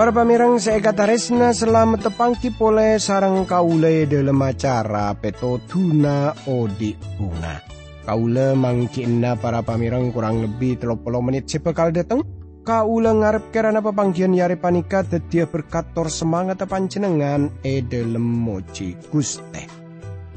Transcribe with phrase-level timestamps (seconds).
[0.00, 7.60] Para pamirang seekataresna selamat tepangki pole sarang kaule dalam acara peto tuna odi bunga.
[8.08, 12.24] Kaule mangkinna para pamirang kurang lebih 30 menit sebekal dateng.
[12.64, 19.68] Kaule ngarep kerana pepanggian yari panika tetia berkator semangat panjenengan e dalam moji guste.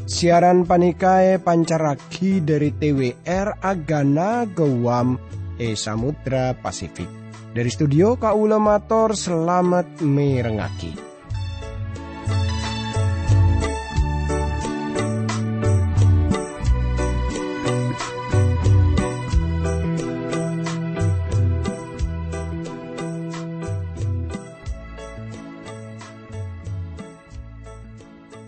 [0.03, 5.15] Siaran panikae pancaraki dari TWR Agana Gewam
[5.55, 7.22] e Samudra Pasifik.
[7.53, 11.12] Dari studio Kaula Mator selamat merengaki.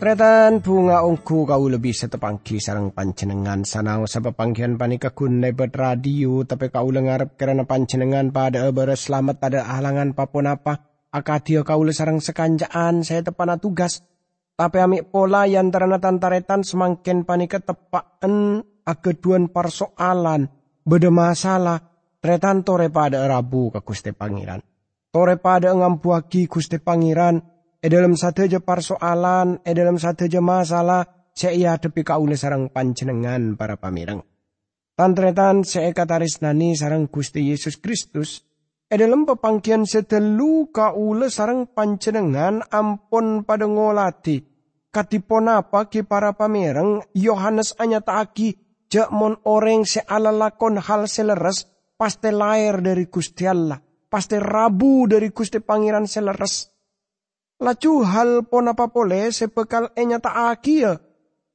[0.06, 6.70] Tretan bunga ungku kau lebih setepangki sarang pancenengan sanau sa panggian panika nebet radio tapi
[6.70, 10.86] kau lengarap karena pancenengan pada beres selamat pada halangan papun apa.
[11.10, 14.06] Akadio kau sarang sekanjaan saya tepana tugas
[14.54, 20.54] tapi amik pola yang terana tantaretan semakin panika tepaan ageduan persoalan.
[20.86, 21.82] Beda masalah.
[22.22, 24.62] Tretan tore pada rabu ke kuste pangeran.
[25.10, 27.55] Tore pada ngampuaki kuste pangeran
[27.86, 31.06] E dalam satu aja persoalan, e dalam satu aja masalah,
[31.38, 34.26] saya depi kaule sarang panjenengan para pamirang.
[34.98, 38.42] Tantretan saya kataris nani sarang Gusti Yesus Kristus,
[38.90, 44.42] e dalam pepangkian setelu kaule sarang panjenengan ampun pada ngolati.
[44.90, 48.58] Katipon apa ki para pamirang, Yohanes anya taaki,
[49.14, 49.86] mon orang
[50.34, 51.70] lakon hal seleres,
[52.02, 53.78] pasti lahir dari Gusti Allah,
[54.10, 56.74] pasti rabu dari Gusti Pangeran seleres
[57.56, 61.00] Laju hal pon apa pole sepekal enya taaki ya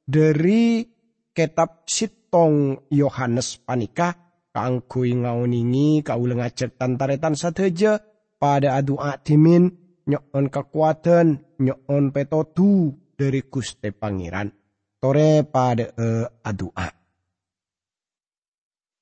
[0.01, 0.81] dari
[1.29, 4.17] kitab sitong Yohanes panika
[4.49, 8.01] kangkui ngauningi kaula ngajak tantaretan sateja
[8.41, 9.69] pada adu timin
[10.09, 14.49] nyon kekuatan nyon petotu dari Guste Pangeran
[14.97, 16.89] tore pada e adua.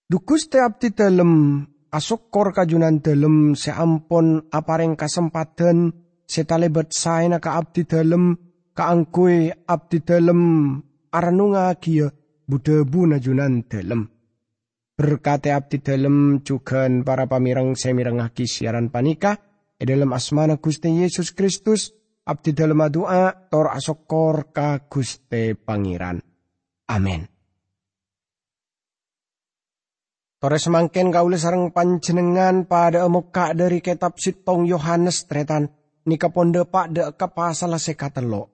[0.10, 6.94] Dukus te abdi dalam asokor kajunan dalam seampun apareng kesempatan setalebat
[7.26, 8.38] na ka abdi dalem
[8.78, 10.42] kaangkui abdi dalem
[11.10, 12.14] aranunga kia
[12.46, 14.06] budebu najunan dalem.
[14.94, 19.42] Berkati abdi dalem juga para pamirang semirengaki siaran panika
[19.74, 21.98] e dalam asmana Gusti Yesus Kristus
[22.30, 26.22] abdi dalem adua tor asokor ka Guste Pangeran.
[26.94, 27.26] Amin.
[30.40, 35.79] Tore semangken kaule sarang panjenengan pada muka dari kitab sitong Yohanes tretan
[36.10, 38.50] ni kaponde pak de kapasala sekatelo.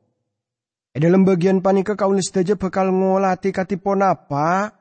[0.91, 4.71] E dalam bagian panika kaulis saja bakal ngolati katipon apa?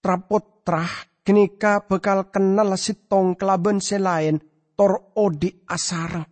[0.00, 4.40] Trapotrah kenika bakal kenal sitong kelaben selain
[4.76, 6.24] tor odi asarang.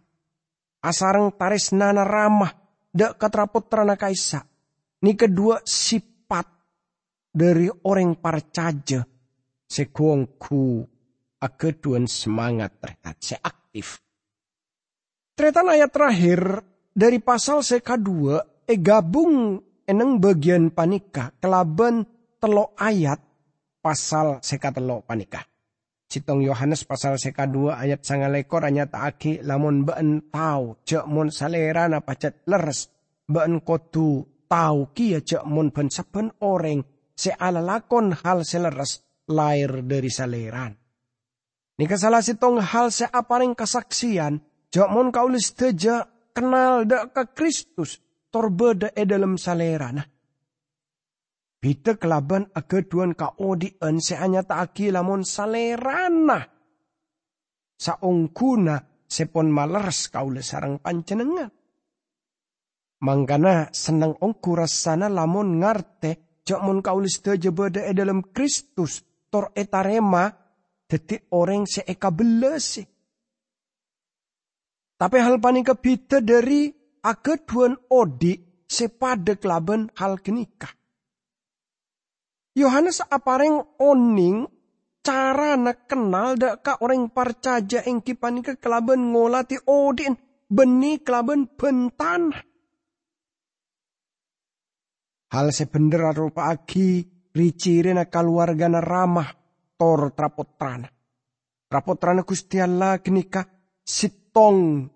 [0.84, 2.52] Asarang taris nana ramah
[2.92, 4.44] dek katrapotrana kaisa.
[5.04, 6.48] Ni kedua sifat
[7.32, 9.04] dari orang parcaja
[9.64, 10.84] sekuangku
[11.40, 14.03] akeduan semangat terhadap seaktif
[15.34, 16.62] Tretan ayat terakhir
[16.94, 18.38] dari pasal seka dua
[18.70, 22.06] e gabung eneng bagian panika kelaban
[22.38, 23.18] telo ayat
[23.82, 25.42] pasal seka telo panika.
[26.06, 31.90] Citong Yohanes pasal seka dua ayat lekor hanya taaki lamun been tau cek mon salera
[31.90, 32.94] na pacet leres
[33.26, 39.82] been kotu tau kia cek mon ben saben orang se ala lakon hal seleres lahir
[39.82, 40.78] dari saleran.
[41.74, 46.02] Nika salah sitong hal se aparing kesaksian Jamon kaulis teja
[46.34, 48.02] kenal da ke Kristus
[48.34, 50.02] torbeda e dalam salerana.
[51.62, 56.42] Bita kelaban ageduan ka odien seanya taaki lamun salerana.
[57.78, 61.54] Saungkuna sepon malers kaulis sarang pancenengan.
[63.06, 70.34] Mangkana senang ongku rasana lamun ngarte jamon kaulis teja beda e dalam Kristus tor etarema
[70.90, 72.93] detik orang seeka belesi
[75.04, 76.72] tapi hal paling kebita dari
[77.04, 80.72] ageduan odi sepada kelaban hal kenikah.
[82.56, 84.48] Yohanes apareng oning
[85.04, 90.16] cara nak kenal dak ka orang parcaja ing kipanika kelaban ngolati odin
[90.48, 92.32] beni kelaban bentan.
[95.36, 99.28] Hal sebener rupa agi ricirina keluargana ramah
[99.76, 100.88] tor trapotrana.
[101.68, 103.44] Trapotrana Gusti Allah kenika
[103.84, 104.93] sit tong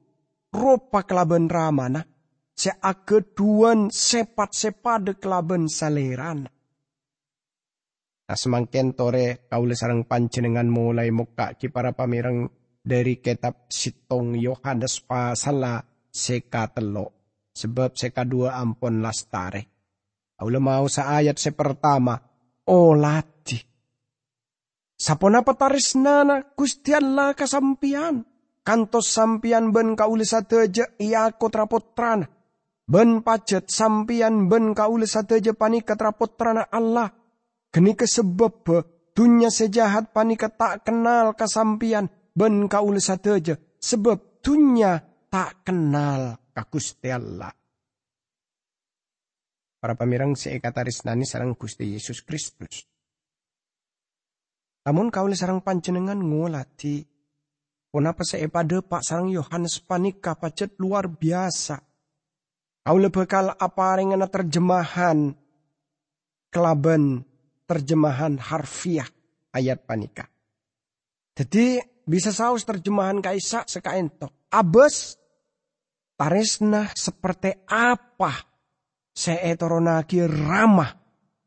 [0.52, 2.04] rupa kelaben ramana
[2.54, 6.48] se ageduan sepat sepade kelaben saleran.
[8.28, 12.50] Nah semangken tore kaule sarang pancenengan mulai muka ki para pamirang
[12.84, 15.80] dari kitab Sitong Yohanes pasal
[16.12, 17.18] seka telo
[17.56, 19.78] sebab seka dua ampun lastare.
[20.38, 22.14] Aula mau sa ayat se pertama,
[22.70, 23.58] oh lati.
[24.94, 28.22] Sapona patarisnana Gusti Allah kasampian.
[28.68, 29.96] Kantos sampian ben
[30.28, 32.28] sateja iya kotrapotrana.
[32.84, 37.08] Ben pacet sampian ben kauli sateja panika trapotrana Allah.
[37.72, 38.68] Kini kesebab
[39.16, 43.56] dunya sejahat panika tak kenal kasampian ben kauli sateja.
[43.80, 45.00] Sebab dunya
[45.32, 47.48] tak kenal ka Gusti Allah.
[49.80, 52.84] Para pamirang si ekatarisnani sarang Gusti Yesus Kristus.
[54.84, 57.17] Namun kauli sarang panjenengan ngolati
[57.88, 61.80] Saya pada Pak Sarang Yohanes panika pacet luar biasa.
[62.84, 65.32] Kau bekal apa ringana terjemahan
[66.52, 67.24] kelaban
[67.64, 69.08] terjemahan harfiah
[69.52, 70.28] ayat panika.
[71.32, 74.52] Jadi bisa saus terjemahan kaisa sekaentok.
[74.52, 75.16] Abes
[76.16, 78.36] taresna seperti apa
[79.12, 80.92] seetoronaki ramah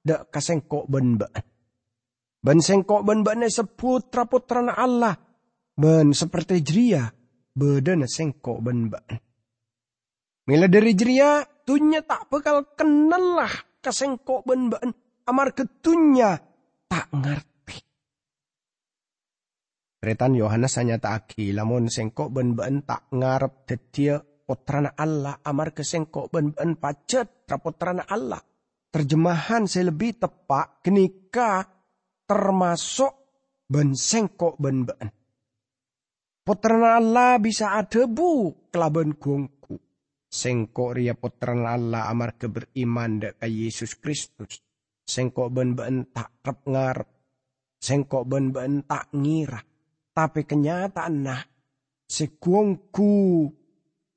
[0.02, 1.46] dek kasengkok ben ben.
[2.42, 5.31] Ben sengkok ben ben sebut putra Allah
[5.76, 7.08] Ben seperti jeria,
[7.56, 9.08] badan sengkok ben ban.
[10.50, 14.90] Mila dari jeria, tunya tak bekal kenal lah kasengkok ben ban.
[15.30, 16.36] Amar ketunya
[16.90, 17.78] tak ngerti.
[20.02, 24.18] Retan Yohanes hanya tak aki, lamun sengkok ben ban tak ngarep detia
[24.52, 28.42] putrana Allah amar kesengkok ben ben pacet putrana Allah.
[28.92, 31.64] Terjemahan saya lebih tepat kenika
[32.28, 33.14] termasuk
[33.72, 35.21] ben sengkok ben ben.
[36.42, 39.78] Putra Allah bisa adebu kelaban gongku.
[40.26, 44.58] Sengkok ria putra Allah amar keberiman dek Yesus Kristus.
[45.06, 45.78] Sengkok ben
[46.10, 47.10] tak rep ngarep.
[47.78, 48.50] Sengkok ben
[48.90, 49.62] tak ngira.
[50.12, 51.42] Tapi kenyataan nah.
[52.10, 53.48] Sekongku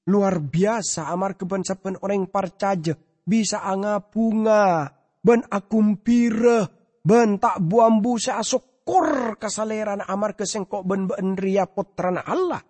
[0.08, 4.84] luar biasa amar keben saben orang parcaja bisa anga bunga
[5.24, 6.68] ben akumpire
[7.00, 12.60] ben tak buambu seasuk syukur kasaleran amar ke sengkok ben ben ria putrana Allah.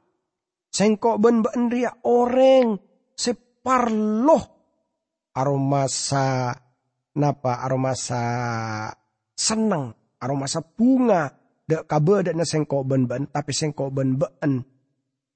[0.70, 2.78] Sengkok ben ben ria orang
[3.18, 4.42] separloh
[5.34, 6.54] aromasa
[7.18, 7.66] napa?
[7.66, 8.22] Aromasa
[9.34, 9.90] senang
[10.22, 11.34] aromasa bunga.
[11.64, 14.62] Dek kabe dek na sengkok ben ben tapi sengkok ben ben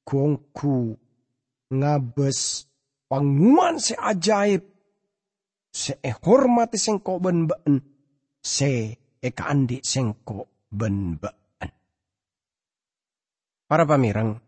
[0.07, 0.95] gongku
[1.75, 2.71] ngabes
[3.11, 4.63] panguan se ajaib.
[5.75, 7.83] Se hormati sengkok ben ben
[8.39, 11.71] se eka andi sengkok benbaan.
[13.69, 14.41] Para pamirang,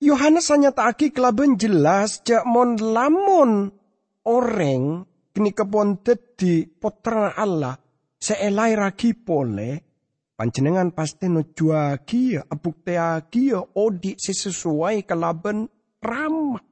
[0.00, 3.72] Yohanes hanya taki kelaben jelas cak mon lamun
[4.28, 7.76] orang kini kepon tedi potra Allah
[8.20, 9.80] seelai ragi pole
[10.36, 15.68] panjenengan pasti nujuagi abuk teagi odi sesuai kelaben
[16.04, 16.64] ramah.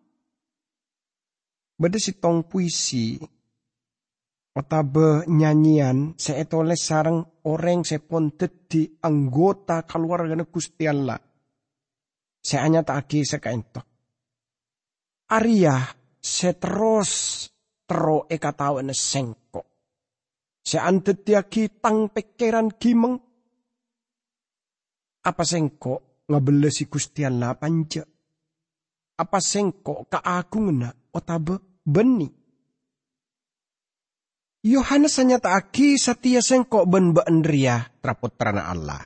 [1.77, 3.19] Bada si tong puisi
[4.53, 8.37] Otabe nyanyian seetoles sarang orang sepon
[8.69, 11.17] di anggota keluarga Gusti Allah.
[12.37, 13.87] Seanya tak agi sekaintok.
[15.33, 15.81] Arya
[16.21, 17.49] seterus
[17.89, 19.63] tero eka tahu ne sengko.
[20.61, 21.25] Seantet
[21.81, 23.17] tang pekeran gimeng.
[25.25, 28.05] Apa sengko ngabelesi Gusti Allah panja.
[29.17, 30.13] Apa sengko
[30.77, 32.42] na otabe benih
[34.63, 39.03] Yohanes hanya taki satia sengkok ben beendria traputrana Allah.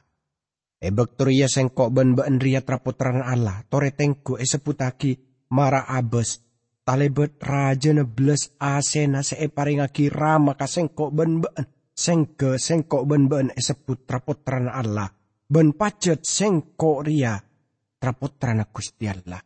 [0.76, 3.64] Ebek turia sengkok ben beendria traputrana Allah.
[3.64, 5.16] Tore tengku eseputaki
[5.56, 6.44] mara abes.
[6.84, 11.64] Talebet raja nebles asena seeparingaki rama kasengkok ben ben.
[11.96, 15.08] Sengke sengkok ben ben eseput traputrana Allah.
[15.48, 17.32] Ben pacet sengkok ria
[17.96, 19.40] traputrana Gusti Allah.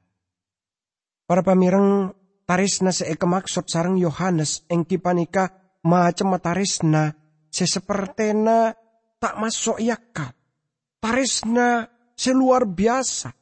[1.23, 2.11] Para pamirang
[2.51, 7.09] tarisna seeke maksud sarang Yohanes engki panika macam tarisna
[7.51, 8.73] sesepertena
[9.21, 10.33] tak masuk yakal.
[11.01, 13.33] Tarisna seluar biasa.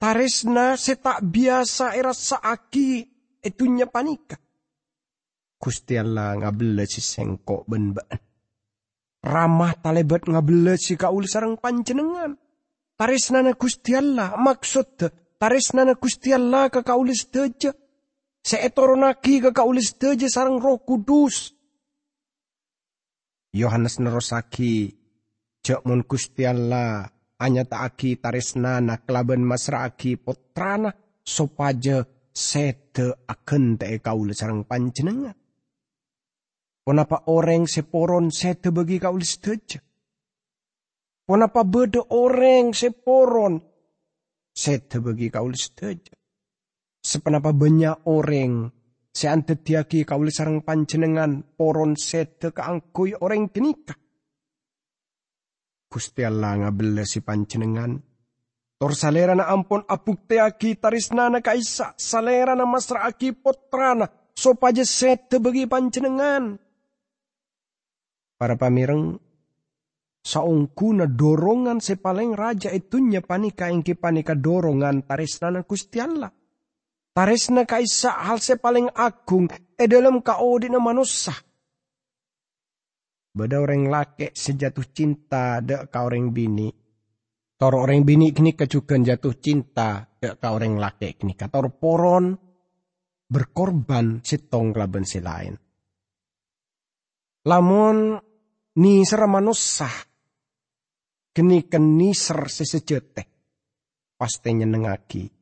[0.00, 3.04] Tarisna setak biasa era saaki
[3.44, 4.40] etunya panika.
[5.60, 7.92] Gusti Allah ngabele si sengkok ben
[9.20, 12.32] Ramah talebat ngabele si kaul sarang panjenengan.
[12.96, 15.04] Tarisna na Gusti Allah maksud
[15.36, 17.76] tarisna na Gusti Allah ka kaulis deja.
[18.40, 21.59] Seetoronaki ka kaulis deja sarang roh kudus
[23.54, 24.94] Yohanes nerosaki
[25.60, 27.04] Jok mun Gusti Allah
[27.40, 35.36] anya taaki tarisnana kelaben masraaki putrana sopaja sete akan te kaul sarang panjenengan.
[36.80, 39.84] Kenapa orang seporon sete bagi kaul seteja?
[41.28, 43.60] Kenapa beda orang seporon
[44.50, 46.12] Sete bagi kaul setuju.
[47.00, 48.68] Sepenapa banyak orang
[49.10, 53.98] seantetiaki kaul sarang panjenengan poron sete keangkui orang kenikah.
[55.90, 57.98] Gusti Allah ngabela si panjenengan.
[58.80, 61.92] Tor salera na ampon apukteaki tarisnana kaisa.
[61.98, 64.08] Salera na masraaki potrana.
[64.32, 66.56] Sopaja sete bagi panjenengan.
[68.40, 69.18] Para pamireng
[70.24, 76.32] saungku na dorongan sepaling raja itunya panika ingki panika dorongan tarisna Gusti Allah.
[77.10, 81.34] Tarisna kaisa hal sepaling agung e dalam kaodi na manusia.
[83.30, 86.70] Bada orang laki sejatuh cinta dek ka orang bini.
[87.60, 92.34] Tor orang bini kini kecukan jatuh cinta dek ka orang laki kini kator poron
[93.30, 95.54] berkorban sitong laban si lain.
[97.46, 98.18] Lamun
[98.78, 99.90] ni manusia
[101.30, 103.22] Geni keniser sesejete.
[104.18, 105.39] Pasti nyenengaki.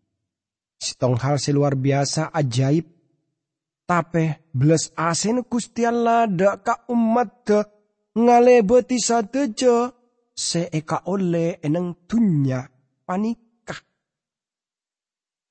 [0.78, 2.86] Sitong hal luar biasa ajaib.
[3.88, 7.60] Tapi belas asin Gusti Allah dak ka umat de
[8.14, 9.90] ngalebeti sadeja
[10.36, 12.62] seeka oleh eneng tunya
[13.08, 13.80] panikah.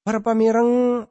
[0.05, 1.03] Para pamirang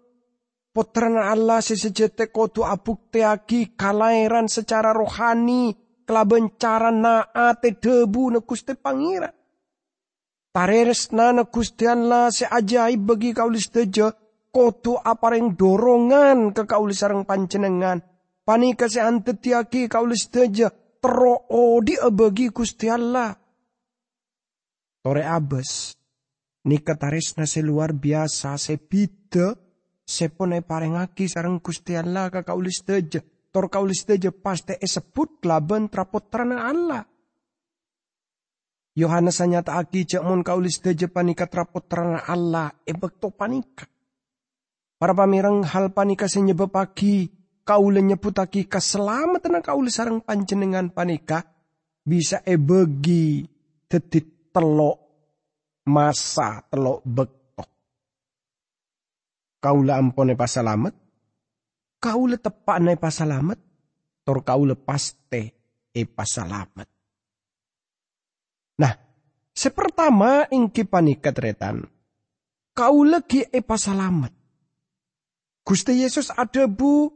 [0.70, 5.74] putrana Allah sesejete abuk teaki kalairan secara rohani
[6.06, 9.34] kelaben cara naate debu na kuste pangira.
[10.56, 14.08] Tareres na na kustian la se ajaib bagi kaulis teja,
[14.48, 18.00] kotu apareng dorongan ke kaulis sarang pancenengan.
[18.40, 20.72] Panika se antetiaki kaulis teja,
[21.02, 23.26] tero odi bagi kustian la.
[25.04, 25.92] Tore abes,
[26.64, 26.96] nika
[27.44, 29.46] se luar biasa se pite,
[30.06, 33.20] se pone parengaki sarang kustian la ke kaulis teja
[33.56, 37.08] tor kaulis deje paste esebut laban trapotrana Allah.
[38.96, 43.84] Yohanes hanya aki cek mon kaulis deje panika trapotrana Allah ebek to panika.
[44.96, 47.28] Para pamirang hal panika senyebab aki
[47.60, 51.44] kaule nyeputaki keselamatan kaule sarang panjenengan panika
[52.00, 53.44] bisa ebegi
[53.84, 54.96] tetit telok
[55.92, 57.68] masa telok bektok.
[59.60, 60.96] Kaula ampone pasalamet
[62.00, 63.58] kau le tepak na pasalamat,
[64.22, 65.42] tor kau le paste
[65.90, 66.95] e pasalamat.
[68.76, 68.92] Nah,
[69.52, 71.84] sepertama ingki panikat retan,
[72.76, 74.32] kau lagi e pasalamat.
[75.66, 77.10] Gusti Yesus ada bu,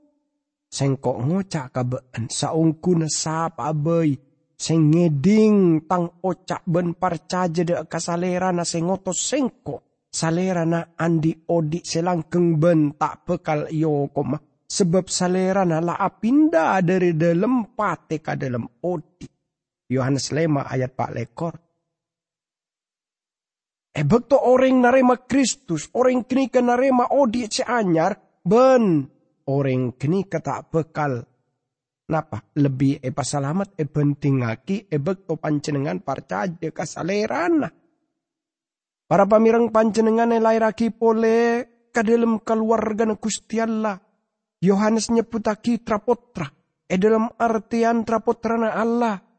[0.66, 4.18] sengkok ngocak kabeen saungku na sapa abai,
[4.60, 11.80] seng ngeding tang ocak ben parcaja de kasalera na sengoto sengko salera na andi odi
[11.80, 14.36] selangkeng ben tak bekal iyo koma
[14.68, 19.39] sebab salera nala apinda dari dalam pate ka dalam odi.
[19.90, 21.54] Yohanes 5 ayat pak lekor.
[23.90, 28.14] Eh bekto orang narema Kristus, orang kini ke narema odi si anyar,
[28.46, 29.02] ben
[29.50, 31.26] orang kini ke tak bekal.
[32.10, 32.42] Napa?
[32.54, 37.70] Lebih e pasalamat e penting aki e bekto pancenengan parcaja kasalerana.
[39.10, 43.98] Para pamirang pancenengan lairaki pole kadalem keluarga na Gusti Allah
[44.60, 46.52] Yohanes nyebutaki trapotra.
[46.84, 49.29] E dalam artian trapotrana Allah.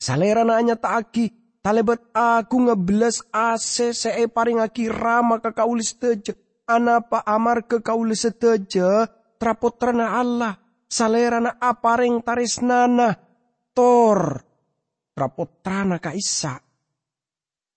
[0.00, 1.28] Salera na taaki.
[1.60, 6.32] Talebet aku ngebelas ase see paringaki rama ke kaulis teje.
[6.64, 9.04] Anapa amar ke kaulis teje.
[9.36, 10.56] Trapotrana Allah.
[10.88, 13.12] Salera na aparing tarisnana.
[13.76, 14.40] Tor.
[15.12, 16.56] Trapotrana kaisa.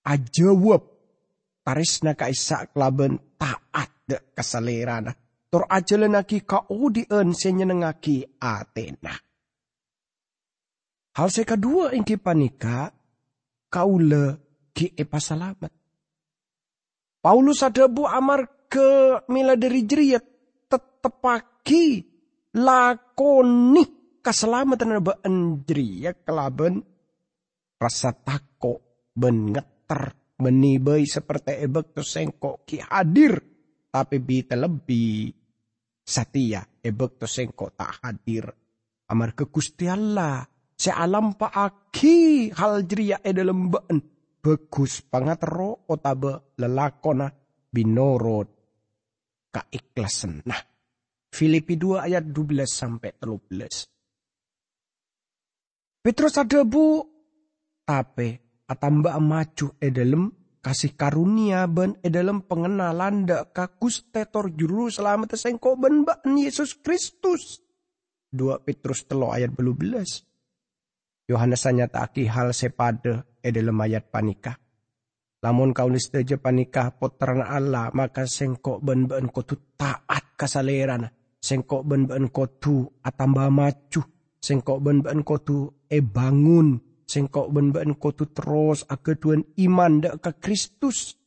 [0.07, 0.83] Ajawab.
[1.63, 5.15] Tarisna kaisa kelaben taat de kesalerana
[5.47, 9.13] Tor ajalanaki kaudien senyenengaki Atena.
[11.13, 12.89] Hal kedua ingki panika
[13.69, 14.25] kaule
[14.73, 15.69] ki epasalamat.
[17.23, 20.25] Paulus ada bu amar ke mila dari jeriat
[20.67, 22.01] tetepaki
[22.57, 23.83] lakoni
[24.19, 25.21] keselamatan ba
[25.77, 26.81] ya kelaben
[27.77, 33.37] rasa tako ben ngeter menibai seperti ebek sengko ki hadir
[33.93, 35.29] tapi bi lebih
[36.03, 38.43] Satia ebek sengko tak hadir.
[39.07, 40.43] Amar ke Gusti Allah.
[40.83, 44.03] Se alam pa aki hal jeria e dalam baan.
[44.43, 47.31] Bagus pangatero otabe lelakona
[47.71, 48.51] binorod
[49.47, 50.43] kaikhlasan.
[50.43, 50.59] Nah,
[51.31, 56.03] Filipi 2 ayat 12 sampai 13.
[56.03, 56.99] Petrus ada bu,
[57.87, 58.35] tapi
[58.67, 60.27] atamba maju e dalam
[60.59, 66.75] kasih karunia ben e dalam pengenalan da kakus tetor juru selamat sengko ben ban Yesus
[66.75, 67.63] Kristus.
[68.35, 70.32] 2 Petrus telo ayat belu belas.
[71.23, 74.59] Yohanes taki hal sepade e dalam ayat panika.
[75.43, 81.11] Lamun kaulis teje panikah potran Allah, maka sengkok ben-ben ko tu taat kasalerana.
[81.43, 83.99] Sengkok ben-ben ko tu atamba macu.
[84.39, 86.79] Sengkok ben-ben ko tu e bangun.
[87.03, 91.19] Sengkok ben-ben ko tu terus aketuan iman dek ke Kristus.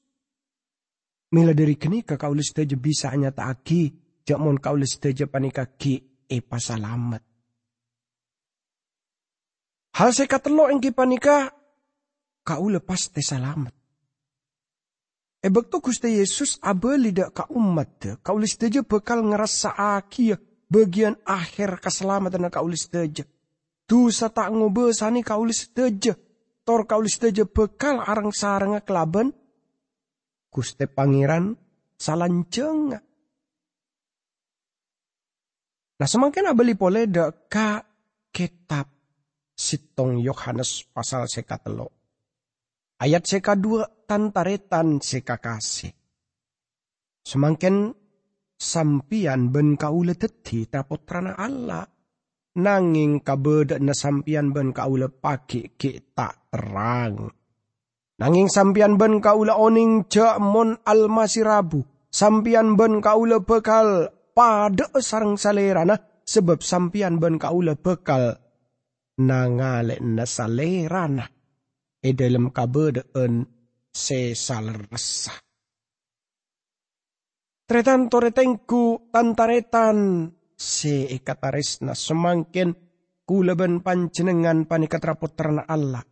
[1.36, 3.92] Mila dari kini ke kaulis teje bisa hanya taaki.
[4.24, 7.25] Jakmon kaulis teje panikah ki e pasalamat.
[9.96, 11.48] Hal sekatelo engki panika
[12.44, 13.72] kau lepas te salamat.
[15.40, 20.36] E bakto Gusti Yesus abe lidak ka umat te, kaulis teja bekal ngerasa aki
[20.68, 23.24] bagian akhir keselamatan kaulis teja.
[23.86, 26.12] Tu sata ngobe sani kaulis teja,
[26.66, 29.32] tor kaulis teja bekal arang sarang kelaban,
[30.50, 31.56] Gusti Pangeran
[31.96, 32.96] salanjeng.
[35.96, 37.80] Nah semakin abeli pole dek ka
[38.28, 38.95] kitab
[39.56, 41.88] sitong Yohanes pasal sekatelo.
[43.00, 45.96] Ayat seka dua tantaretan sekakase.
[47.24, 47.90] Semangken
[48.56, 51.84] sampian ben kaula teti tapotrana Allah.
[52.56, 57.28] Nanging kabedak na sampian ben kaula pake ke tak terang.
[58.16, 61.84] Nanging sampian ben kaula oning jamon almasirabu.
[62.08, 66.00] Sampian ben kaula bekal pada sarang salerana.
[66.24, 68.45] Sebab sampian ben kaula bekal
[69.20, 71.24] nangale na salerana.
[72.00, 73.42] E dalam kabedaan
[73.90, 75.34] se salersa.
[77.66, 82.70] Tretan toretengku tantaretan se ikataresna semangkin
[83.26, 86.04] kulaban panjenengan panikat rapot terna Allah.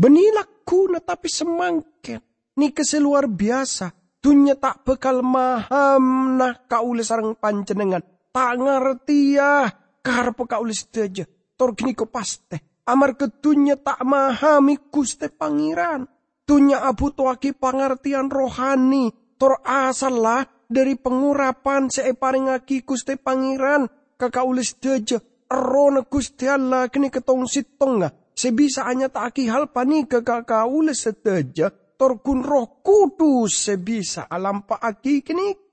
[0.00, 2.24] Benilak kuna tapi semangkin.
[2.56, 3.92] Ni keseluar biasa.
[4.20, 8.00] Tunya tak bekal maham nah kaule sarang panjenengan.
[8.32, 9.68] Tak ngerti ya.
[10.00, 11.28] Karpo kaule sedaja.
[11.60, 12.80] Tor kini ko paste.
[12.88, 16.08] Amar ketunya tak mahami kuste pangeran.
[16.48, 23.84] Tunya abu tuaki pangertian rohani tor asalah dari pengurapan seeparingaki kuste pangeran.
[24.16, 25.20] Kakak ulis deja
[25.52, 31.68] rona kuste Allah kini ketong sitong nga sebisa hanya taki hal pani kakak ulis seteja
[32.00, 33.68] tor kun roh kudus.
[33.68, 35.69] Sebisa alam paaki kini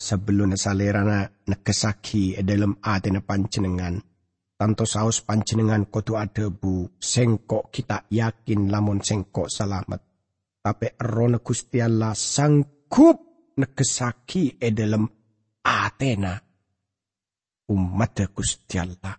[0.00, 4.00] sebelum salerana nekesaki dalam na pancenengan
[4.60, 10.00] Tanto saus pancenengan kotu adebu, sengkok kita yakin lamun sengkok selamat.
[10.60, 13.16] Tapi erona Gusti Allah sanggup
[13.56, 15.08] negesaki e dalam
[15.64, 16.36] Athena.
[17.72, 19.16] Umat Gusti Allah.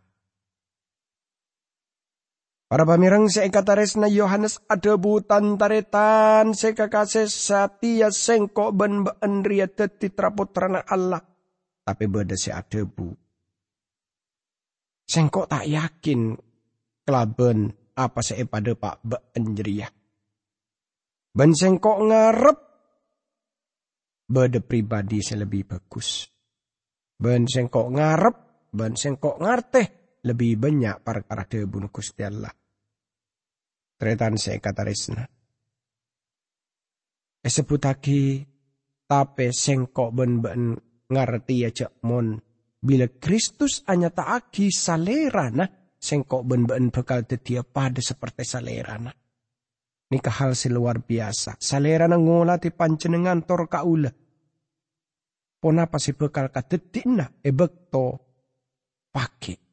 [2.71, 10.79] Para pamirang seikatares na Yohanes adebu tantaretan sekakase satia sengkok ben ben ria teti traputrana
[10.87, 11.19] Allah.
[11.83, 13.11] Tapi beda si adebu
[15.03, 16.31] Sengkok tak yakin
[17.03, 19.91] kelaben apa saya pada pak beenjeriah.
[21.35, 22.57] Ben sengkok ngarep
[24.31, 26.23] bede pribadi saya lebih bagus.
[27.19, 28.35] Ben sengkok ngarep,
[28.71, 29.87] ben sengkok ngarteh
[30.23, 32.60] lebih banyak para karakter bunuh Gusti Allah.
[34.01, 34.33] Tretan
[34.81, 35.29] resna.
[37.45, 38.41] Esebutaki
[39.05, 40.73] tape sengkok ben ben
[41.05, 42.41] ngarti ya cek mon
[42.81, 49.13] Bila Kristus hanya taaki salerana, sengkok ben-ben bekal tetia pada seperti salerana.
[50.09, 51.61] Nikah hal seluar biasa.
[51.61, 54.09] Salerana ngolati pancenengan tor kaula.
[55.61, 58.17] Ponapa si bekal katetina ebek to
[59.13, 59.70] pake.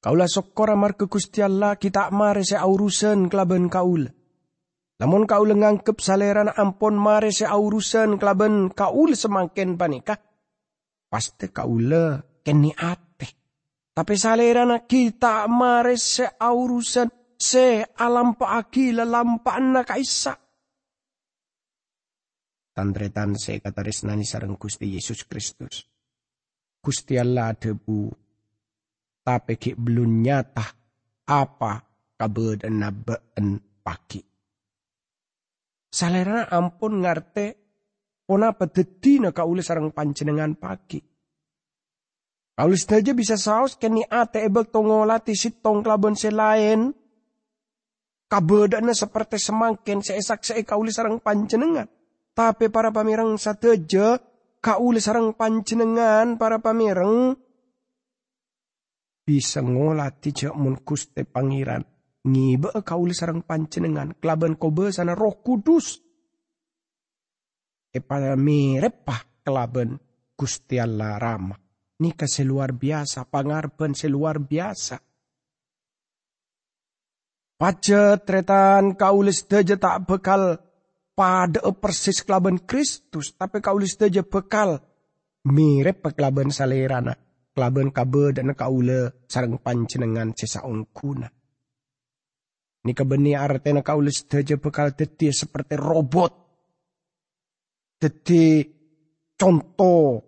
[0.00, 4.08] Kaula sokora mar ke Gusti Allah kita mare se aurusan kelaben kaula.
[4.96, 10.16] Lamun kaula ngangkep salerana ampon mare se aurusan kelaben kaula semangken panikah
[11.12, 13.28] pasti kaula keni ate.
[13.92, 20.32] Tapi salerana kita mare se aurusan se alam paaki lalampa na kaisa.
[22.72, 25.84] Tandretan se kataris nani sarang Gusti Yesus Kristus.
[26.80, 28.29] Gusti Allah debu.
[29.30, 30.66] Tapi ki belum nyata
[31.30, 31.72] apa
[32.18, 34.18] kabedan nabeen paki.
[35.94, 37.60] Salerana ampun ngarte
[38.30, 41.02] Ona na kaulis sarang pancenengan pagi.
[42.54, 46.94] Kaulis saja bisa saus keni ate ebek tongolati sitong klabon selain.
[48.30, 51.90] Kabedana seperti semangkin seesak see kaulis sarang pancenengan.
[52.30, 54.22] Tapi para pamirang sateja
[54.62, 57.34] kaulis sarang pancenengan para pamirang
[59.30, 61.86] bisa ngolati cek mun kuste pangeran
[62.26, 66.02] ngibe kaulis sarang pancenengan kelaban kobe sana roh kudus
[68.02, 69.98] pada mirepah kelaben
[70.40, 71.58] Gusti Allah Rama.
[72.00, 74.96] Nika seluar biasa, pangarben seluar biasa.
[77.60, 80.56] Pacet tretan kaulis deja tak bekal
[81.12, 84.80] pada persis kelaban Kristus, tapi kaulis deja bekal
[85.44, 87.12] mirip kelaban salerana,
[87.60, 91.28] kelaban kabe dan kaule sarang pancenengan sesa ongkuna.
[92.88, 96.32] Ni kebeni artena kaulis deja bekal teti seperti robot.
[98.00, 98.64] Teti
[99.36, 100.24] contoh.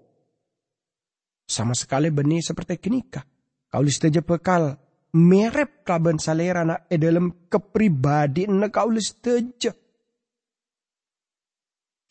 [1.49, 3.25] Sama sekali benih seperti kenika.
[3.73, 4.77] Kaulis deja bekal
[5.17, 9.73] merep kaban salera na e dalam kepribadi na kaulis teja.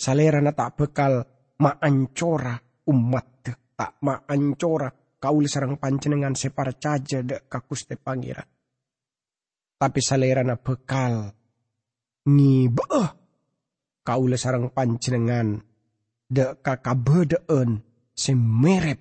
[0.01, 1.21] Salera na tak bekal
[1.62, 2.57] maancora
[2.89, 3.45] umat
[3.77, 4.89] tak maancora
[5.21, 8.41] kaulis sarang pancenengan separ caja de kakuste pangira.
[9.77, 11.29] Tapi salera na bekal
[12.25, 13.10] ngibah
[14.01, 15.62] kaulis sarang pancenengan
[16.25, 17.86] de kakabedeen
[18.17, 18.99] semerep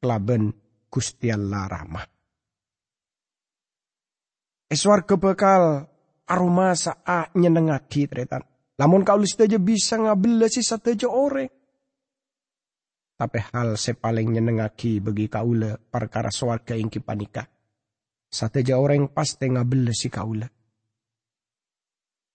[0.00, 0.56] klaben
[0.88, 2.06] Gusti Allah ramah.
[4.68, 5.84] Eswar kebekal
[6.28, 8.44] aroma saa nyenengaki tretan.
[8.78, 11.57] Lamun kau aja bisa ngabel si sateja ore.
[13.18, 17.42] Tapi hal sepaling nyenengaki bagi kaula perkara swarga ingki panika.
[18.30, 20.46] Sateja orang pasti ngabel si kaula.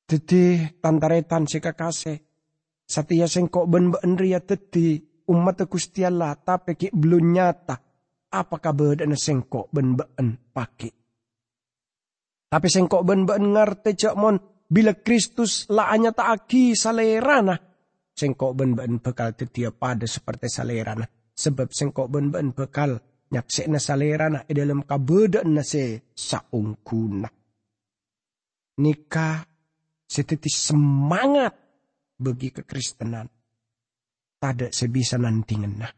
[0.03, 2.13] Teti tantaretan si kakase.
[2.83, 4.99] Satia sengkok ben ria teti
[5.31, 7.79] umat Gusti Allah tapi ki belum nyata.
[8.35, 11.03] Apakah beden sengkok ben ben pakai
[12.53, 14.37] tapi sengkok ben-ben ngerti cak mon
[14.69, 17.57] bila Kristus laanya aki salerana.
[18.13, 21.05] Sengkok ben-ben bekal tetia pada seperti salerana.
[21.33, 23.01] Sebab sengkok ben-ben bekal
[23.33, 27.29] nyaksena salerana di dalam kabedan na se saungkuna.
[28.77, 29.37] Nikah
[30.05, 31.53] seteti semangat
[32.21, 33.25] bagi kekristenan.
[34.37, 35.89] Tada sebisa nanti ngena.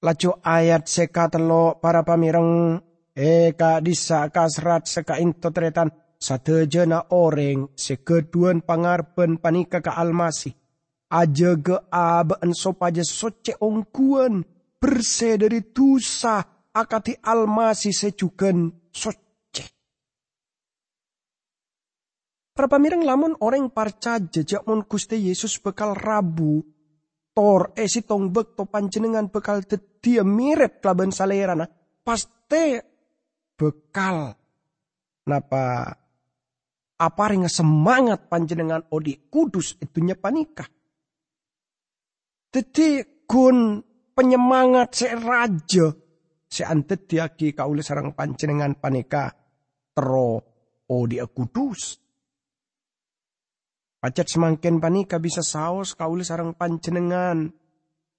[0.00, 2.80] Lacu ayat sekatelo para pamirang
[3.12, 10.52] eka disa kasrat seka into tretan satejena oreng sekeduan pangarpen panika ka almasi.
[11.10, 14.46] Aja ge abaan sopaja soce ongkuan
[14.78, 16.38] berse dari tusa
[16.70, 19.64] akati almasi secuken soce.
[22.54, 26.62] Para pamirang lamun orang parca jejak mon kuste Yesus bekal rabu
[27.34, 31.66] tor esi tong bek to panjenengan bekal tetia mirip kelaban salerana
[32.04, 32.84] paste
[33.58, 34.34] bekal
[35.26, 35.99] napa
[37.00, 40.68] apa ring semangat panjenengan odi kudus itunya panikah.
[42.52, 43.80] Jadi kun
[44.12, 45.88] penyemangat se raja
[46.44, 49.32] se antetiaki kaulis sarang panjenengan panika
[49.96, 50.44] tero
[50.92, 51.96] odi kudus.
[54.00, 57.48] Pacet semakin panika bisa saus kaulis sarang panjenengan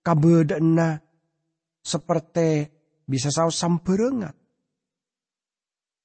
[0.01, 0.97] kabedena
[1.85, 2.65] seperti
[3.05, 4.33] bisa saus samperengat.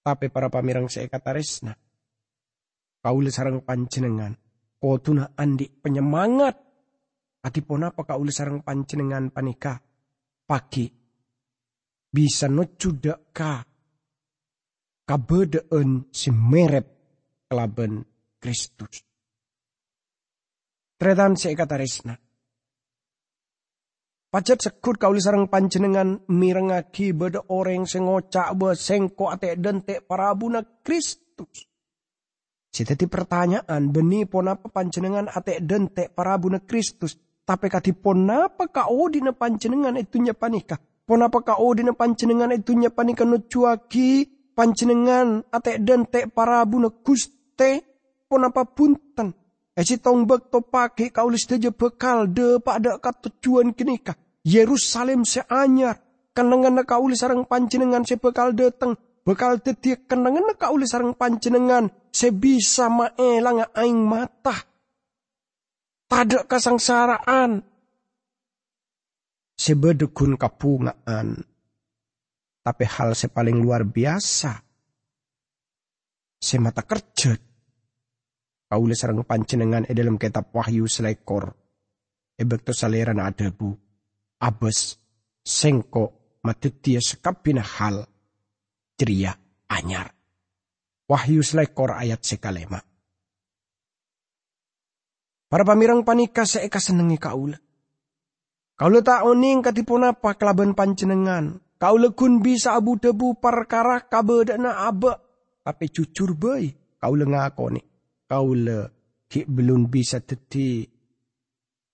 [0.05, 1.86] Tapi para pamirang saya kata resna.
[3.07, 4.35] Kaula sarang pancenengan.
[4.83, 6.59] Kotuna andi penyemangat.
[7.47, 9.79] Atipun apa kaula sarang pancenengan panika.
[10.43, 10.91] Paki.
[12.11, 13.63] Bisa nocuda ka.
[15.07, 16.87] Kabedeen si merep
[17.47, 18.03] kelaben
[18.43, 19.07] Kristus.
[20.99, 22.19] Tretan saya kata resna.
[24.35, 31.76] Sekut kau sarang panjenengan mirengaki beda orang sing ngocak be sengko ate dente parabuna Kristus.
[32.77, 37.17] Siteti pertanyaan beni pon apa panjenengan ate dente parabuna Kristus.
[37.41, 40.77] Tapi kati pon apa kau dina panjenengan itu panika.
[41.09, 47.81] Pon apa kau dina panjenengan itu panika no cuaki panjenengan ate dente parabuna Guste
[48.29, 49.33] pon apa punten.
[49.73, 54.21] Esi tong bek to pake kaulis teje bekal de pada kat tujuan kenika.
[54.45, 55.97] Yerusalem seanyar.
[56.37, 59.01] Kenangan kaulis sarang panjenengan se bekal deteng.
[59.25, 61.89] Bekal tetie kenangan kaulis sarang panjenengan.
[62.17, 64.57] Se bisa maelang aing mata.
[66.09, 67.61] Tada kasangsaraan.
[69.53, 71.45] Sebedekun kapungaan.
[72.65, 74.65] Tapi hal sepaling luar biasa.
[76.41, 77.37] Se mata kerja
[78.67, 81.55] Kaula sarang pancenengan e dalam kitab Wahyu selekor.
[82.35, 83.71] Ebek to saleran adabu.
[84.43, 84.99] Abes
[85.47, 88.03] sengko matetia sekapina hal.
[88.99, 89.39] Ceria
[89.71, 90.16] anyar.
[91.07, 92.83] Wahyu selekor ayat sekalema.
[95.47, 97.59] Para pamirang panika seeka senengi kaula.
[98.75, 101.63] Kaula tak oning katipun apa kelaban pancenengan.
[101.79, 105.15] Kaula kun bisa abu debu perkara kabedana abe.
[105.63, 106.75] Tapi jujur bayi.
[106.99, 107.81] Kaula ngakoni
[108.27, 108.91] kaula
[109.31, 110.83] ki belum bisa teti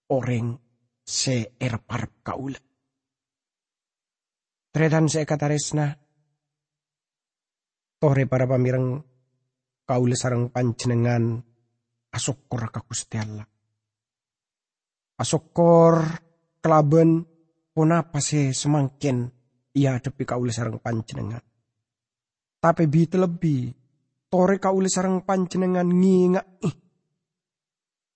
[0.08, 0.56] orang
[1.04, 2.60] se erpar kaula.
[4.72, 6.01] Tredan se kata resna.
[8.02, 8.98] Tore para pamirang
[9.86, 11.38] kaula sarang panjenengan
[12.10, 13.46] asokor Gusti Allah.
[15.22, 16.02] Asokor
[16.58, 17.22] kelaben
[17.78, 19.30] apa sih semangkin
[19.78, 21.46] ia depi kaula sarang panjenengan.
[22.58, 23.70] Tapi bi lebih
[24.26, 26.76] tore kaula sarang panjenengan nginga ih.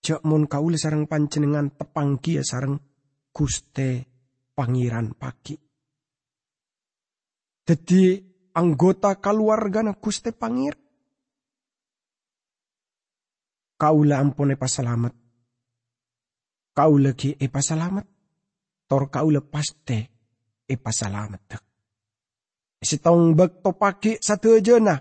[0.02, 2.74] Jak mun kaula sarang panjenengan tepanggi sarang
[3.30, 4.02] Guste
[4.50, 5.54] Pangeran pagi.
[7.62, 10.72] Jadi anggota keluarga na Guste Pangir.
[13.76, 15.12] Kaula ampun epa selamat.
[16.72, 18.06] Kaula ki epa selamat.
[18.88, 19.98] Tor kaula paste
[20.64, 21.60] epa selamat.
[22.80, 24.96] Sitong bekto pagi satu nah.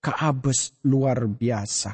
[0.00, 1.92] Kaabes luar biasa.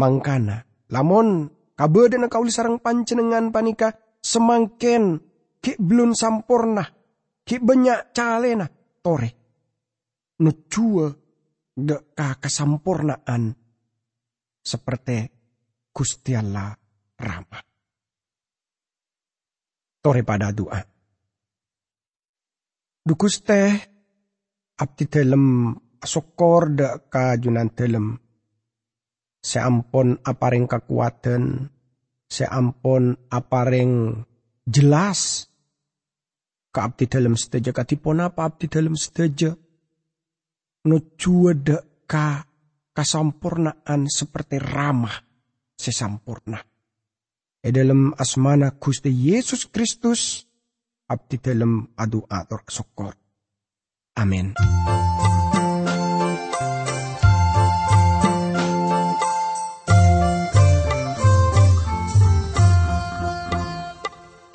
[0.00, 0.56] Mangkana.
[0.88, 3.92] Lamun kabede na kaula sarang pancenengan panika
[4.24, 5.20] semangken
[5.60, 6.88] ki belum sampurna.
[7.44, 8.64] Ki banyak calena
[9.04, 9.39] tore.
[10.40, 11.12] Nucua
[11.76, 13.52] de ka kesampurnaan
[14.60, 15.28] seperti
[15.92, 16.72] Gusti Allah
[17.20, 17.64] ramah.
[20.00, 20.80] Tore pada doa.
[23.04, 23.72] Dukus teh
[24.80, 28.16] abdi dalam sokor de kajunan dalam.
[29.40, 31.68] Seampun aparing kekuatan,
[32.28, 34.20] seampun aparing
[34.68, 35.48] jelas
[36.68, 39.56] ka abdi dalam sedaja katipun apa abdi dalam sedaja.
[40.80, 41.76] De
[42.08, 42.40] ka
[42.96, 45.12] kasampurnaan seperti ramah
[45.76, 46.56] sesampurna.
[47.60, 50.48] E dalam asmana Gusti Yesus Kristus,
[51.12, 53.12] abdi dalam adu atur sokor.
[54.16, 54.56] Amin.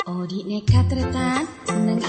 [0.09, 1.45] Odi nekat retan
[1.85, 2.01] nang